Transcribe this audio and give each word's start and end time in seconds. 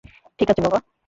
ঠিক 0.39 0.47
আছে 0.51 0.61
বাবা। 0.65 0.79